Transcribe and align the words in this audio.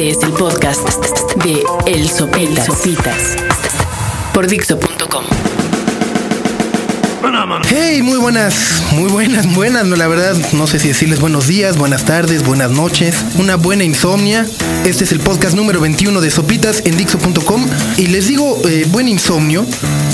Este 0.00 0.18
es 0.18 0.22
el 0.24 0.32
podcast 0.32 1.04
de 1.44 1.62
El 1.84 2.08
Sopitas. 2.08 2.64
Sopitas. 2.64 3.36
Por 4.32 4.46
Dixo.com. 4.46 5.49
Hey, 7.68 8.00
muy 8.02 8.16
buenas, 8.16 8.82
muy 8.92 9.10
buenas, 9.10 9.54
buenas, 9.54 9.84
no, 9.84 9.94
la 9.94 10.08
verdad, 10.08 10.34
no 10.54 10.66
sé 10.66 10.78
si 10.78 10.88
decirles 10.88 11.20
buenos 11.20 11.46
días, 11.46 11.76
buenas 11.76 12.06
tardes, 12.06 12.42
buenas 12.42 12.70
noches, 12.70 13.14
una 13.34 13.56
buena 13.56 13.84
insomnia. 13.84 14.46
Este 14.86 15.04
es 15.04 15.12
el 15.12 15.20
podcast 15.20 15.54
número 15.54 15.80
21 15.80 16.18
de 16.22 16.30
Sopitas 16.30 16.82
en 16.86 16.96
Dixo.com 16.96 17.66
y 17.98 18.06
les 18.06 18.26
digo 18.26 18.62
eh, 18.66 18.86
buen 18.90 19.06
insomnio 19.06 19.66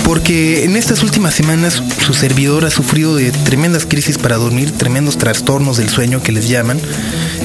porque 0.04 0.64
en 0.64 0.74
estas 0.74 1.04
últimas 1.04 1.32
semanas 1.34 1.80
su 2.04 2.12
servidor 2.12 2.64
ha 2.64 2.70
sufrido 2.70 3.14
de 3.14 3.30
tremendas 3.30 3.86
crisis 3.86 4.18
para 4.18 4.36
dormir, 4.36 4.72
tremendos 4.72 5.16
trastornos 5.16 5.76
del 5.76 5.88
sueño 5.88 6.22
que 6.24 6.32
les 6.32 6.48
llaman. 6.48 6.80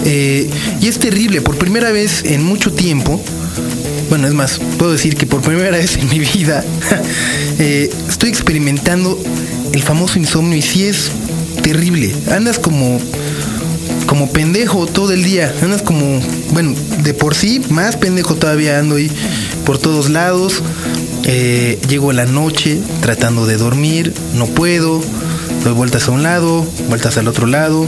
Eh, 0.06 0.50
y 0.82 0.88
es 0.88 0.98
terrible, 0.98 1.42
por 1.42 1.58
primera 1.58 1.92
vez 1.92 2.24
en 2.26 2.44
mucho 2.44 2.74
tiempo, 2.74 3.24
bueno, 4.12 4.28
es 4.28 4.34
más, 4.34 4.60
puedo 4.78 4.92
decir 4.92 5.16
que 5.16 5.26
por 5.26 5.42
primera 5.42 5.72
vez 5.72 5.96
en 5.96 6.10
mi 6.10 6.20
vida 6.20 6.66
eh, 7.60 7.90
estoy 8.10 8.28
experimentando 8.28 9.18
el 9.72 9.82
famoso 9.82 10.20
insomnio 10.20 10.58
y 10.58 10.62
sí 10.62 10.84
es 10.84 11.12
terrible. 11.64 12.14
Andas 12.30 12.60
como 12.60 13.00
como 14.08 14.30
pendejo 14.30 14.86
todo 14.86 15.14
el 15.14 15.24
día. 15.24 15.56
Andas 15.64 15.82
como, 15.82 16.20
bueno, 16.52 16.76
de 17.04 17.14
por 17.14 17.36
sí, 17.36 17.62
más 17.70 17.96
pendejo 17.96 18.36
todavía 18.36 18.80
ando 18.80 18.98
ahí 18.98 19.10
por 19.66 19.78
todos 19.78 20.10
lados. 20.10 20.62
Eh, 21.24 21.80
llego 21.88 22.10
a 22.10 22.14
la 22.14 22.26
noche 22.26 22.82
tratando 23.00 23.46
de 23.46 23.56
dormir, 23.56 24.14
no 24.36 24.46
puedo. 24.46 25.02
Doy 25.64 25.72
vueltas 25.72 26.10
a 26.10 26.12
un 26.12 26.22
lado, 26.22 26.66
vueltas 26.90 27.16
al 27.16 27.30
otro 27.30 27.48
lado. 27.48 27.88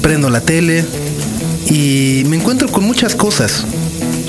Prendo 0.00 0.30
la 0.30 0.42
tele 0.42 0.84
y 1.68 2.22
me 2.28 2.36
encuentro 2.36 2.68
con 2.68 2.84
muchas 2.84 3.16
cosas 3.16 3.64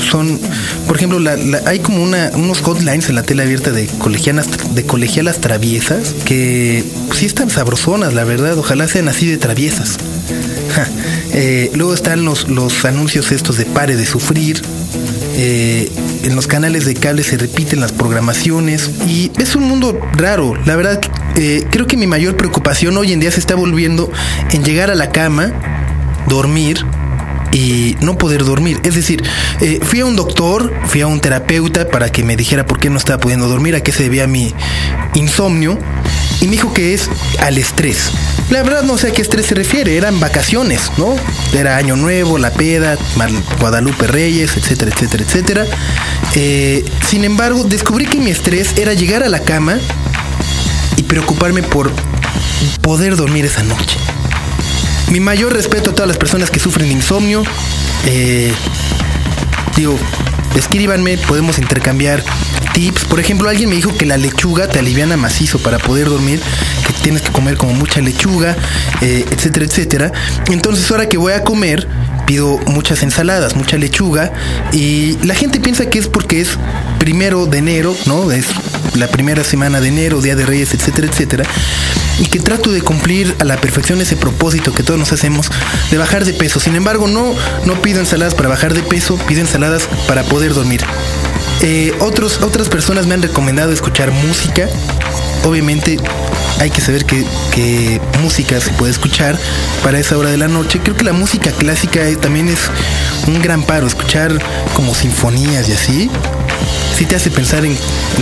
son, 0.09 0.39
por 0.87 0.97
ejemplo, 0.97 1.19
hay 1.65 1.79
como 1.79 2.03
una, 2.03 2.31
unos 2.33 2.61
hotlines 2.61 3.09
en 3.09 3.15
la 3.15 3.23
tele 3.23 3.43
abierta 3.43 3.71
de 3.71 3.87
colegianas, 3.87 4.47
de 4.73 4.83
colegialas 4.83 5.39
traviesas 5.39 6.13
que 6.25 6.83
pues, 7.07 7.19
sí 7.19 7.25
están 7.25 7.49
sabrosonas, 7.49 8.13
la 8.13 8.23
verdad. 8.23 8.57
Ojalá 8.57 8.87
sean 8.87 9.07
así 9.07 9.27
de 9.27 9.37
traviesas. 9.37 9.97
Eh, 11.33 11.71
luego 11.75 11.93
están 11.93 12.25
los, 12.25 12.49
los 12.49 12.85
anuncios 12.85 13.31
estos 13.31 13.57
de 13.57 13.65
pare 13.65 13.95
de 13.95 14.05
sufrir. 14.05 14.61
Eh, 15.35 15.91
en 16.23 16.35
los 16.35 16.47
canales 16.47 16.85
de 16.85 16.95
cable 16.95 17.23
se 17.23 17.37
repiten 17.37 17.79
las 17.79 17.91
programaciones 17.91 18.89
y 19.07 19.31
es 19.37 19.55
un 19.55 19.63
mundo 19.63 19.99
raro. 20.13 20.55
La 20.65 20.75
verdad, 20.75 20.99
eh, 21.35 21.63
creo 21.69 21.85
que 21.85 21.95
mi 21.95 22.07
mayor 22.07 22.37
preocupación 22.37 22.97
hoy 22.97 23.13
en 23.13 23.19
día 23.19 23.31
se 23.31 23.39
está 23.39 23.55
volviendo 23.55 24.11
en 24.51 24.63
llegar 24.63 24.89
a 24.89 24.95
la 24.95 25.11
cama, 25.11 25.53
dormir 26.27 26.83
y 27.57 27.97
no 28.01 28.19
poder 28.19 28.45
dormir. 28.45 28.79
Es 28.83 28.93
decir, 28.93 29.23
eh, 29.61 29.79
fui 29.81 30.01
a 30.01 30.05
un 30.05 30.15
doctor, 30.15 30.71
fui 30.85 31.01
a 31.01 31.07
un 31.07 31.19
terapeuta 31.19 31.87
para 31.89 32.11
que 32.11 32.23
me 32.23 32.35
dijera 32.35 32.67
por 32.67 32.79
qué 32.79 32.91
no 32.91 32.97
estaba 32.97 33.19
pudiendo 33.19 33.47
dormir, 33.47 33.75
a 33.75 33.81
qué 33.81 33.91
se 33.91 34.03
debía 34.03 34.27
mi 34.27 34.53
insomnio, 35.15 35.79
y 36.39 36.45
me 36.45 36.51
dijo 36.51 36.71
que 36.71 36.93
es 36.93 37.09
al 37.39 37.57
estrés. 37.57 38.11
La 38.51 38.61
verdad 38.61 38.83
no 38.83 38.95
sé 38.99 39.07
a 39.07 39.11
qué 39.11 39.23
estrés 39.23 39.47
se 39.47 39.55
refiere, 39.55 39.97
eran 39.97 40.19
vacaciones, 40.19 40.91
¿no? 40.97 41.15
Era 41.51 41.77
Año 41.77 41.95
Nuevo, 41.95 42.37
La 42.37 42.51
Peda, 42.51 42.95
Guadalupe 43.59 44.05
Reyes, 44.05 44.55
etcétera, 44.55 44.91
etcétera, 44.93 45.23
etcétera. 45.23 45.65
Eh, 46.35 46.85
sin 47.07 47.23
embargo, 47.23 47.63
descubrí 47.63 48.05
que 48.05 48.19
mi 48.19 48.29
estrés 48.29 48.77
era 48.77 48.93
llegar 48.93 49.23
a 49.23 49.29
la 49.29 49.39
cama 49.39 49.79
y 50.95 51.03
preocuparme 51.03 51.63
por 51.63 51.91
poder 52.81 53.15
dormir 53.15 53.45
esa 53.45 53.63
noche. 53.63 53.97
Mi 55.11 55.19
mayor 55.19 55.53
respeto 55.53 55.91
a 55.91 55.93
todas 55.93 56.07
las 56.07 56.17
personas 56.17 56.49
que 56.49 56.59
sufren 56.59 56.91
insomnio. 56.91 57.43
Eh, 58.05 58.51
digo, 59.75 59.97
escríbanme, 60.55 61.17
podemos 61.17 61.59
intercambiar 61.59 62.23
tips. 62.73 63.05
Por 63.05 63.19
ejemplo, 63.19 63.49
alguien 63.49 63.69
me 63.69 63.75
dijo 63.75 63.95
que 63.95 64.05
la 64.05 64.17
lechuga 64.17 64.67
te 64.67 64.79
aliviana 64.79 65.15
macizo 65.15 65.59
para 65.59 65.79
poder 65.79 66.09
dormir, 66.09 66.41
que 66.85 66.93
tienes 67.01 67.21
que 67.21 67.31
comer 67.31 67.55
como 67.55 67.73
mucha 67.73 68.01
lechuga, 68.01 68.57
eh, 69.01 69.25
etcétera, 69.31 69.65
etcétera. 69.65 70.11
Entonces 70.51 70.91
ahora 70.91 71.07
que 71.07 71.17
voy 71.17 71.33
a 71.33 71.43
comer, 71.43 71.87
pido 72.25 72.59
muchas 72.67 73.01
ensaladas, 73.01 73.55
mucha 73.55 73.77
lechuga 73.77 74.33
y 74.73 75.17
la 75.23 75.33
gente 75.33 75.61
piensa 75.61 75.89
que 75.89 75.99
es 75.99 76.07
porque 76.07 76.41
es 76.41 76.49
primero 76.99 77.45
de 77.45 77.59
enero, 77.59 77.95
¿no? 78.05 78.31
Es 78.31 78.47
la 78.95 79.07
primera 79.07 79.45
semana 79.45 79.79
de 79.79 79.87
enero, 79.87 80.21
Día 80.21 80.35
de 80.35 80.45
Reyes, 80.45 80.73
etcétera, 80.73 81.07
etcétera. 81.07 81.45
Y 82.19 82.25
que 82.25 82.39
trato 82.39 82.71
de 82.71 82.81
cumplir 82.81 83.35
a 83.39 83.43
la 83.43 83.57
perfección 83.57 84.01
ese 84.01 84.15
propósito 84.15 84.73
que 84.73 84.83
todos 84.83 84.99
nos 84.99 85.11
hacemos 85.11 85.51
de 85.91 85.97
bajar 85.97 86.25
de 86.25 86.33
peso. 86.33 86.59
Sin 86.59 86.75
embargo, 86.75 87.07
no, 87.07 87.35
no 87.65 87.81
pido 87.81 87.99
ensaladas 87.99 88.33
para 88.33 88.49
bajar 88.49 88.73
de 88.73 88.81
peso, 88.81 89.17
pido 89.27 89.41
ensaladas 89.41 89.87
para 90.07 90.23
poder 90.23 90.53
dormir. 90.53 90.81
Eh, 91.61 91.95
otros, 91.99 92.41
otras 92.41 92.69
personas 92.69 93.07
me 93.07 93.15
han 93.15 93.21
recomendado 93.21 93.71
escuchar 93.71 94.11
música. 94.11 94.67
Obviamente 95.43 95.97
hay 96.59 96.69
que 96.71 96.81
saber 96.81 97.05
qué, 97.05 98.01
música 98.21 98.59
se 98.59 98.71
puede 98.71 98.91
escuchar 98.91 99.37
para 99.83 99.99
esa 99.99 100.17
hora 100.17 100.29
de 100.29 100.37
la 100.37 100.47
noche. 100.47 100.79
Creo 100.83 100.95
que 100.95 101.03
la 101.03 101.13
música 101.13 101.51
clásica 101.51 102.01
también 102.19 102.49
es 102.49 102.59
un 103.27 103.41
gran 103.41 103.63
paro. 103.63 103.87
Escuchar 103.87 104.37
como 104.73 104.93
sinfonías 104.93 105.69
y 105.69 105.73
así, 105.73 106.11
sí 106.95 107.05
te 107.05 107.15
hace 107.15 107.29
pensar 107.31 107.65
en, 107.65 107.77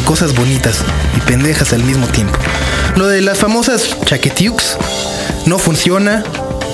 cosas 0.06 0.36
bonitas 0.36 0.80
y 1.18 1.22
pendejas 1.22 1.74
al 1.74 1.84
mismo 1.84 2.08
tiempo. 2.08 2.38
Lo 2.96 3.08
de 3.08 3.22
las 3.22 3.38
famosas 3.38 3.98
chaquetiux 4.06 4.78
no 5.46 5.60
funciona, 5.60 6.24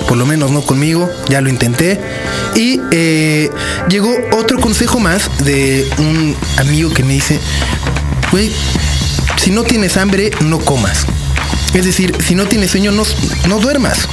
por 0.08 0.16
lo 0.16 0.24
menos 0.24 0.50
no 0.52 0.62
conmigo, 0.62 1.10
ya 1.28 1.40
lo 1.40 1.48
intenté. 1.48 2.00
Y 2.54 2.80
eh, 2.92 3.50
llegó 3.88 4.14
otro 4.32 4.60
consejo 4.60 5.00
más 5.00 5.30
de 5.44 5.88
un 5.98 6.36
amigo 6.58 6.90
que 6.90 7.02
me 7.02 7.14
dice, 7.14 7.40
güey, 8.30 8.52
si 9.36 9.50
no 9.50 9.64
tienes 9.64 9.96
hambre, 9.96 10.30
no 10.40 10.60
comas. 10.60 11.06
Es 11.74 11.84
decir, 11.84 12.14
si 12.24 12.34
no 12.34 12.46
tienes 12.46 12.70
sueño, 12.70 12.92
no, 12.92 13.02
no 13.48 13.58
duermas. 13.58 14.06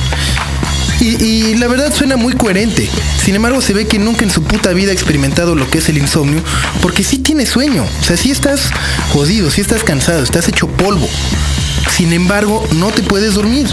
Y, 1.01 1.55
la 1.55 1.67
verdad 1.67 1.93
suena 1.93 2.17
muy 2.17 2.33
coherente. 2.33 2.89
Sin 3.23 3.35
embargo, 3.35 3.61
se 3.61 3.73
ve 3.73 3.87
que 3.87 3.99
nunca 3.99 4.25
en 4.25 4.31
su 4.31 4.43
puta 4.43 4.73
vida 4.73 4.91
ha 4.91 4.93
experimentado 4.93 5.55
lo 5.55 5.69
que 5.69 5.77
es 5.77 5.87
el 5.87 5.97
insomnio, 5.97 6.41
porque 6.81 7.03
sí 7.03 7.19
tiene 7.19 7.45
sueño. 7.45 7.85
O 8.01 8.03
sea, 8.03 8.17
sí 8.17 8.31
estás 8.31 8.69
jodido, 9.13 9.49
sí 9.49 9.61
estás 9.61 9.83
cansado, 9.83 10.23
estás 10.23 10.49
hecho 10.49 10.67
polvo. 10.67 11.07
Sin 11.89 12.13
embargo, 12.13 12.67
no 12.73 12.87
te 12.87 13.03
puedes 13.03 13.35
dormir. 13.35 13.67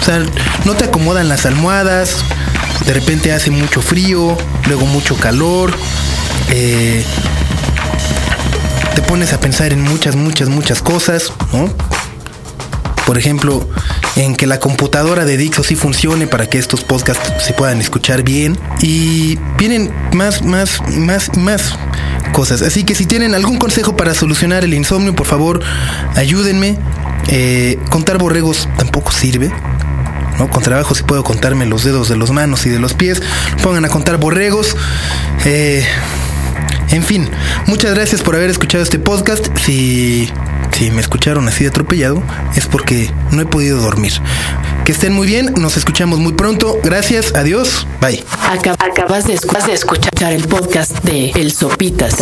O 0.00 0.04
sea, 0.04 0.24
no 0.64 0.74
te 0.74 0.84
acomodan 0.84 1.28
las 1.28 1.46
almohadas, 1.46 2.16
de 2.86 2.94
repente 2.94 3.32
hace 3.32 3.50
mucho 3.50 3.82
frío, 3.82 4.36
luego 4.66 4.86
mucho 4.86 5.16
calor. 5.16 5.74
Eh, 6.50 7.04
te 8.94 9.02
pones 9.02 9.32
a 9.32 9.40
pensar 9.40 9.72
en 9.72 9.82
muchas, 9.82 10.16
muchas, 10.16 10.48
muchas 10.48 10.82
cosas, 10.82 11.32
¿no? 11.52 11.68
Por 13.06 13.18
ejemplo, 13.18 13.68
en 14.18 14.34
que 14.34 14.48
la 14.48 14.58
computadora 14.58 15.24
de 15.24 15.36
Dixo 15.36 15.62
sí 15.62 15.76
funcione 15.76 16.26
para 16.26 16.50
que 16.50 16.58
estos 16.58 16.82
podcasts 16.82 17.32
se 17.42 17.52
puedan 17.52 17.80
escuchar 17.80 18.24
bien. 18.24 18.58
Y 18.82 19.38
vienen 19.56 19.92
más, 20.12 20.42
más, 20.42 20.80
más, 20.96 21.36
más 21.36 21.78
cosas. 22.32 22.62
Así 22.62 22.82
que 22.82 22.96
si 22.96 23.06
tienen 23.06 23.34
algún 23.34 23.58
consejo 23.58 23.96
para 23.96 24.14
solucionar 24.14 24.64
el 24.64 24.74
insomnio, 24.74 25.14
por 25.14 25.26
favor, 25.26 25.62
ayúdenme. 26.16 26.76
Eh, 27.28 27.78
contar 27.90 28.18
borregos 28.18 28.68
tampoco 28.76 29.12
sirve. 29.12 29.52
¿no? 30.36 30.50
Con 30.50 30.64
trabajo 30.64 30.96
si 30.96 31.04
puedo 31.04 31.22
contarme 31.22 31.66
los 31.66 31.84
dedos 31.84 32.08
de 32.08 32.16
los 32.16 32.32
manos 32.32 32.66
y 32.66 32.70
de 32.70 32.80
los 32.80 32.94
pies. 32.94 33.22
Pongan 33.62 33.84
a 33.84 33.88
contar 33.88 34.16
borregos. 34.16 34.76
Eh, 35.44 35.86
en 36.90 37.04
fin, 37.04 37.30
muchas 37.66 37.94
gracias 37.94 38.20
por 38.20 38.34
haber 38.34 38.50
escuchado 38.50 38.82
este 38.82 38.98
podcast. 38.98 39.46
Si 39.58 40.28
si 40.72 40.90
me 40.90 41.00
escucharon 41.00 41.48
así 41.48 41.64
de 41.64 41.70
atropellado, 41.70 42.22
es 42.56 42.66
porque 42.66 43.10
no 43.30 43.42
he 43.42 43.46
podido 43.46 43.80
dormir. 43.80 44.12
Que 44.84 44.92
estén 44.92 45.12
muy 45.12 45.26
bien, 45.26 45.52
nos 45.56 45.76
escuchamos 45.76 46.18
muy 46.18 46.32
pronto. 46.32 46.78
Gracias, 46.82 47.34
adiós, 47.34 47.86
bye. 48.00 48.24
Acabas 48.78 49.26
de, 49.26 49.34
escuchar 49.34 50.32
el 50.32 50.46
podcast 50.46 51.02
de 51.04 51.30
El 51.30 51.52
Sopitas 51.52 52.16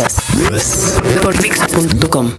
por 1.21 1.37
Dixo.com. 1.37 2.37